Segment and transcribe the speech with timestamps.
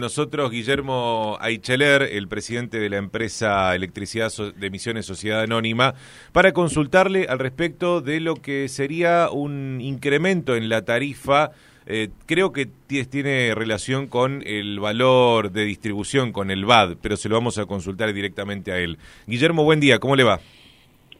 [0.00, 5.94] Nosotros, Guillermo Aicheler, el presidente de la empresa Electricidad de Emisiones Sociedad Anónima,
[6.30, 11.50] para consultarle al respecto de lo que sería un incremento en la tarifa.
[11.86, 17.28] Eh, creo que tiene relación con el valor de distribución, con el VAD, pero se
[17.28, 18.98] lo vamos a consultar directamente a él.
[19.26, 20.38] Guillermo, buen día, ¿cómo le va?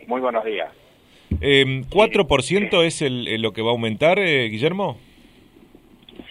[0.06, 0.72] Muy buenos días.
[1.40, 5.00] Eh, ¿4% es el, lo que va a aumentar, eh, Guillermo?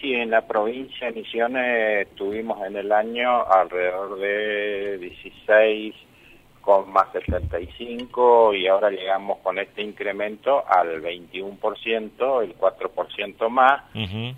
[0.00, 5.94] Sí, en la provincia de Misiones tuvimos en el año alrededor de 16
[6.60, 13.82] con más 75 y ahora llegamos con este incremento al 21%, el 4% más,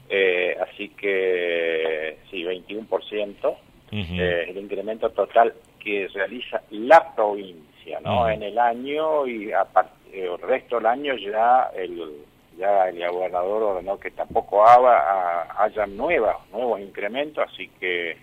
[0.08, 3.56] eh, así que sí, 21%,
[3.90, 8.28] eh, el incremento total que realiza la provincia, ¿no?
[8.28, 9.66] En el año y a
[10.12, 12.24] el resto del año ya el
[12.60, 18.16] ya el gobernador ordenó que tampoco haya nuevas, nuevos incrementos, así que,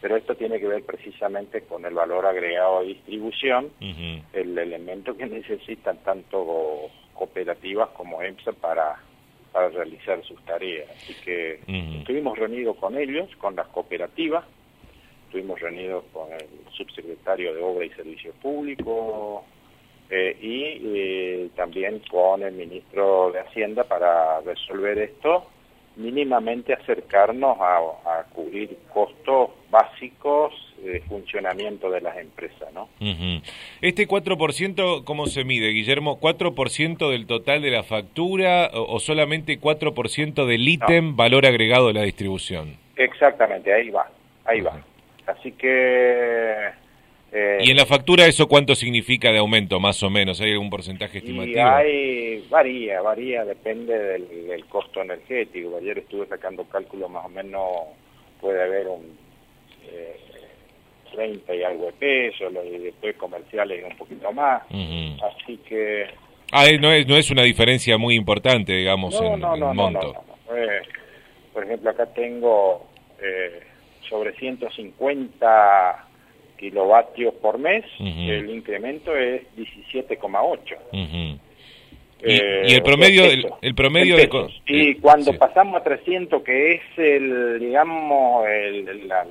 [0.00, 3.70] pero esto tiene que ver precisamente con el valor agregado de distribución,
[4.32, 8.96] el elemento que necesitan tanto cooperativas como EMSA para,
[9.52, 10.88] para realizar sus tareas.
[10.90, 11.60] Así que
[11.98, 14.44] estuvimos reunidos con ellos, con las cooperativas,
[15.26, 19.44] estuvimos reunidos con el subsecretario de Obra y Servicios Públicos,
[20.10, 25.46] eh, y eh, también con el ministro de Hacienda para resolver esto,
[25.94, 32.88] mínimamente acercarnos a, cubrir costos básicos de funcionamiento de las empresas, ¿no?
[33.80, 36.18] Este 4%, ¿cómo se mide, Guillermo?
[36.20, 42.02] ¿4% del total de la factura o, solamente 4% del ítem valor agregado de la
[42.02, 42.76] distribución?
[42.96, 44.10] Exactamente, ahí va,
[44.44, 44.80] ahí va.
[45.26, 46.70] Así que
[47.32, 50.40] eh, ¿Y en la factura eso cuánto significa de aumento, más o menos?
[50.40, 51.62] ¿Hay algún porcentaje estimativo?
[51.62, 55.76] hay, varía, varía, depende del, costo energético.
[55.76, 57.62] Ayer estuve sacando cálculos, más o menos
[58.40, 59.16] puede haber un
[59.86, 60.16] eh,
[61.12, 64.62] 30 y algo de pesos, y después comerciales un poquito más.
[64.62, 66.06] Así que...
[66.52, 70.14] Ah, no es, no es una diferencia muy importante, digamos, en, no, no, monto.
[70.52, 70.80] Eh,
[71.52, 72.88] por ejemplo, acá tengo
[73.22, 73.60] eh,
[74.08, 76.09] sobre 150
[76.60, 81.38] kilovatios por mes, el incremento es 17,8.
[82.22, 83.24] Eh, ¿Y, el promedio,
[83.62, 84.28] el, promedio de...
[84.66, 88.44] Y cuando pasamos a 300, que es el, digamos,
[89.06, 89.24] la,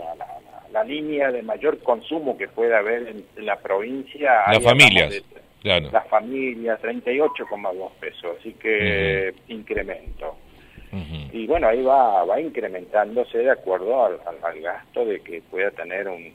[0.71, 4.31] la, línea de mayor consumo que puede haber en, la provincia...
[4.47, 5.23] Las familias.
[5.61, 10.35] Las familias, 38,2 pesos, así que incremento.
[11.31, 16.33] Y bueno, ahí va, va incrementándose de acuerdo al, gasto de que pueda tener un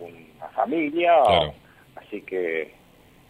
[0.00, 1.14] una familia,
[1.96, 2.72] así que,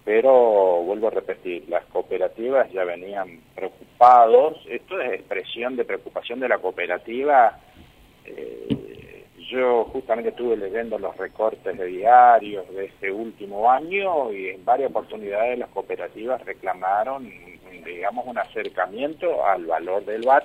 [0.05, 6.49] pero vuelvo a repetir, las cooperativas ya venían preocupados, esto es expresión de preocupación de
[6.49, 7.59] la cooperativa,
[8.25, 8.79] eh,
[9.51, 14.91] yo justamente estuve leyendo los recortes de diarios de este último año y en varias
[14.91, 17.31] oportunidades las cooperativas reclamaron,
[17.85, 20.45] digamos, un acercamiento al valor del VAT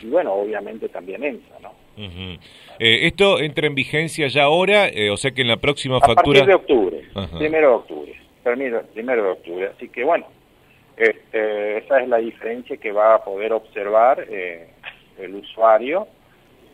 [0.00, 1.72] y bueno, obviamente también ENSA, ¿no?
[1.98, 4.88] Eh, ¿Esto entra en vigencia ya ahora?
[4.88, 6.42] Eh, o sea que en la próxima factura...
[6.42, 7.02] A partir de octubre,
[7.38, 8.14] primero de octubre,
[8.44, 9.70] primero, primero de octubre.
[9.74, 10.26] Así que bueno,
[10.96, 14.68] este, esa es la diferencia que va a poder observar eh,
[15.18, 16.06] el usuario,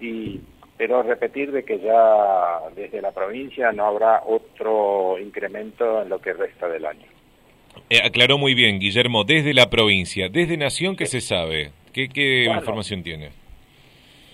[0.01, 0.41] y
[0.77, 6.33] pero repetir de que ya desde la provincia no habrá otro incremento en lo que
[6.33, 7.07] resta del año.
[8.05, 11.71] aclaró muy bien, Guillermo, desde la provincia, desde Nación, ¿qué se sabe?
[11.93, 13.44] ¿Qué, qué información tiene?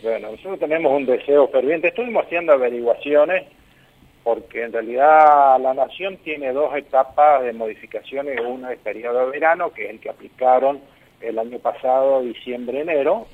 [0.02, 1.88] Bueno, nosotros tenemos un deseo ferviente.
[1.88, 3.44] Estuvimos haciendo averiguaciones
[4.22, 8.40] porque en realidad la Nación tiene dos etapas de modificaciones.
[8.40, 10.80] Una es periodo de verano, que es el que aplicaron
[11.20, 13.26] el año pasado, diciembre-enero,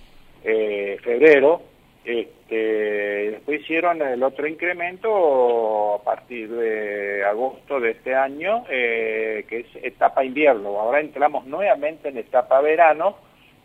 [0.43, 1.63] eh, febrero.
[2.05, 9.61] Este, después hicieron el otro incremento a partir de agosto de este año, eh, que
[9.61, 10.81] es etapa invierno.
[10.81, 13.17] Ahora entramos nuevamente en etapa verano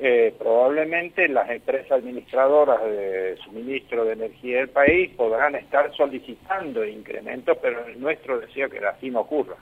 [0.03, 7.55] eh, probablemente las empresas administradoras de suministro de energía del país podrán estar solicitando incrementos,
[7.61, 9.57] pero nuestro deseo que así no ocurra.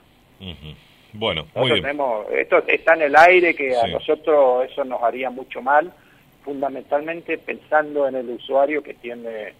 [1.12, 1.98] Bueno, muy bien.
[2.38, 5.92] esto está en el aire, que a nosotros eso nos haría mucho mal,
[6.42, 9.52] fundamentalmente pensando en el usuario que tiene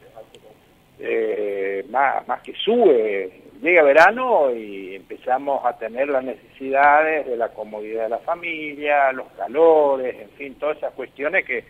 [0.98, 7.48] eh, más, más que sube llega verano y empezamos a tener las necesidades de la
[7.50, 11.64] comodidad de la familia, los calores, en fin, todas esas cuestiones que,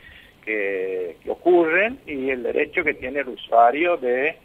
[0.44, 4.37] que, ocurren y el derecho que tiene el usuario de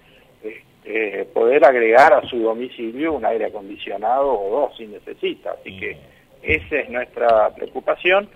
[0.44, 5.52] este, poder agregar a su domicilio un aire acondicionado o dos si necesita.
[5.52, 5.98] Así que
[6.42, 8.30] esa es nuestra preocupación.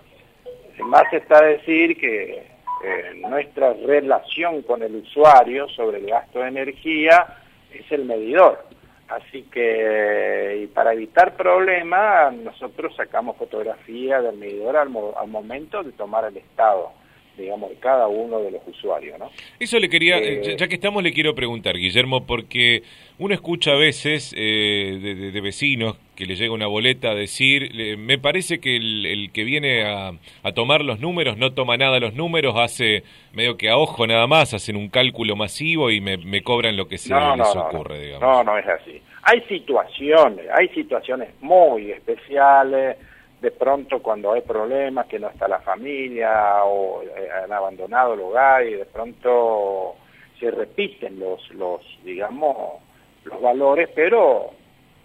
[0.79, 2.43] Más está decir que
[2.83, 7.37] eh, nuestra relación con el usuario sobre el gasto de energía
[7.73, 8.65] es el medidor.
[9.09, 14.89] Así que, y para evitar problemas, nosotros sacamos fotografía del medidor al,
[15.19, 16.91] al momento de tomar el estado
[17.39, 19.29] digamos, de cada uno de los usuarios, ¿no?
[19.59, 22.83] Eso le quería, eh, ya que estamos, le quiero preguntar, Guillermo, porque
[23.17, 28.17] uno escucha a veces eh, de, vecinos que le llega una boleta a decir, me
[28.17, 30.11] parece que el, que viene a,
[30.53, 33.03] tomar los números no toma nada los números, hace
[33.33, 36.97] medio que a ojo nada más, hacen un cálculo masivo y me, cobran lo que
[36.97, 38.21] se les ocurre, digamos.
[38.21, 39.01] No, no es así.
[39.23, 42.97] Hay situaciones, hay situaciones muy especiales,
[43.41, 48.21] de pronto cuando hay problemas, que no está la familia o eh, han abandonado el
[48.21, 49.95] hogar y de pronto
[50.39, 52.81] se repiten los, los digamos,
[53.23, 54.51] los valores, pero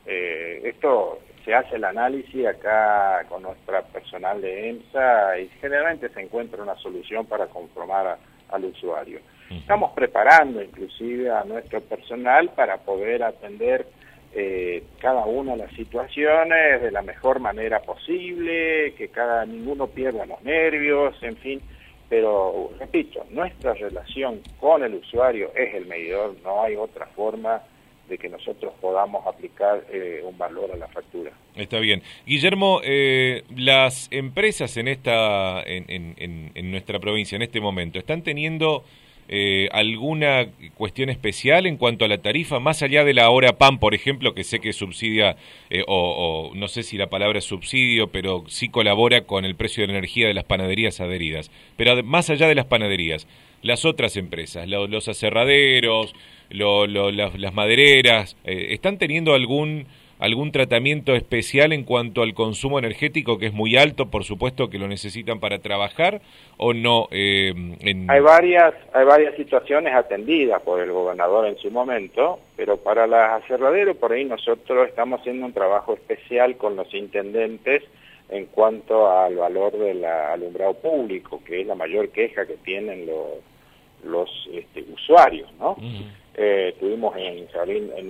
[0.06, 6.20] eh, esto se hace el análisis acá con nuestra personal de EMSA y generalmente se
[6.20, 9.20] encuentra una solución para conformar al usuario.
[9.50, 13.86] Estamos preparando inclusive a nuestro personal para poder atender
[14.34, 20.26] eh, cada una de las situaciones de la mejor manera posible, que cada ninguno pierda
[20.26, 21.60] los nervios, en fin.
[22.08, 27.62] Pero, repito, nuestra relación con el usuario es el medidor, no hay otra forma
[28.08, 31.30] de que nosotros podamos aplicar eh, un valor a la factura.
[31.54, 32.02] Está bien.
[32.26, 38.22] Guillermo, eh, las empresas en, esta, en, en, en nuestra provincia en este momento están
[38.22, 38.84] teniendo
[39.28, 43.78] eh, alguna cuestión especial en cuanto a la tarifa, más allá de la hora PAN,
[43.78, 45.36] por ejemplo, que sé que subsidia,
[45.70, 49.82] eh, o, no sé si la palabra es subsidio, pero sí colabora con el precio
[49.82, 51.50] de la energía de las panaderías adheridas.
[51.76, 53.26] Pero más allá de las panaderías,
[53.62, 56.14] las otras empresas, los aserraderos,
[56.50, 59.86] las, madereras, eh, ¿están teniendo algún
[60.24, 64.78] algún tratamiento especial en cuanto al consumo energético que es muy alto, por supuesto que
[64.78, 66.20] lo necesitan para trabajar
[66.56, 67.08] o no?
[67.10, 67.52] Eh,
[68.08, 73.42] hay varias hay varias situaciones atendidas por el gobernador en su momento, pero para las
[73.42, 77.82] aserraderos por ahí nosotros estamos haciendo un trabajo especial con los intendentes
[78.30, 83.54] en cuanto al valor del alumbrado público, que es la mayor queja que tienen los
[84.04, 85.76] los este, usuarios, ¿no?
[86.36, 87.46] Eh, estuvimos en,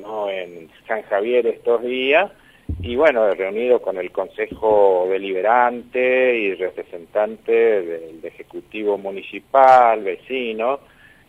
[0.01, 2.33] no, en San Javier estos días
[2.81, 10.81] y bueno, reunido con el Consejo Deliberante y representante del Ejecutivo Municipal, vecino,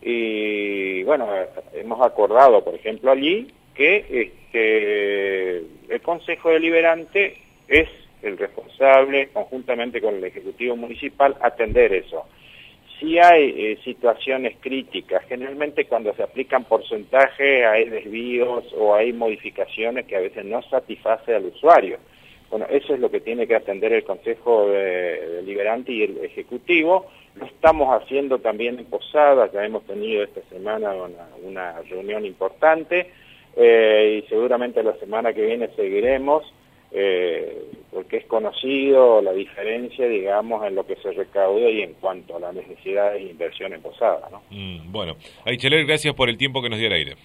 [0.01, 1.27] y bueno,
[1.73, 5.57] hemos acordado, por ejemplo, allí que este,
[5.93, 7.37] el Consejo Deliberante
[7.67, 7.89] es
[8.21, 12.25] el responsable, conjuntamente con el Ejecutivo Municipal, atender eso
[12.99, 15.23] si hay eh, situaciones críticas.
[15.27, 21.35] Generalmente cuando se aplican porcentajes hay desvíos o hay modificaciones que a veces no satisface
[21.35, 21.97] al usuario.
[22.49, 27.07] Bueno, eso es lo que tiene que atender el Consejo Deliberante y el Ejecutivo.
[27.35, 30.93] Lo estamos haciendo también en Posadas, ya hemos tenido esta semana
[31.43, 33.11] una, reunión importante
[33.57, 36.43] eh, y seguramente la semana que viene seguiremos.
[36.91, 37.65] Eh,
[37.95, 42.41] porque es conocido la diferencia, digamos, en lo que se recauda y en cuanto a
[42.41, 44.27] la necesidad de inversión en posada.
[44.29, 44.41] ¿no?
[44.49, 45.15] Mm, bueno,
[45.45, 47.15] Aicheler, gracias por el tiempo que nos dio el aire.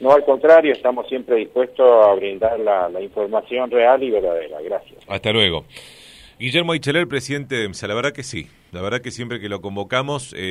[0.00, 4.60] No, al contrario, estamos siempre dispuestos a brindar la, información real y verdadera.
[4.60, 5.02] Gracias.
[5.08, 5.64] Hasta luego.
[6.38, 9.62] Guillermo Aicheler, presidente de EMSA, la verdad que sí, la verdad que siempre que lo
[9.62, 10.34] convocamos...
[10.34, 10.50] Eh,